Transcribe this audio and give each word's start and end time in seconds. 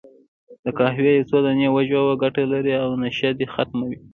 د 0.63 0.65
قهوې 0.77 1.11
یو 1.17 1.27
څو 1.29 1.37
دانې 1.45 1.67
وژووه، 1.71 2.13
ګټه 2.23 2.43
لري، 2.51 2.73
او 2.83 2.89
نشه 3.01 3.29
دې 3.37 3.47
ختمه 3.53 3.83
وي. 3.89 3.97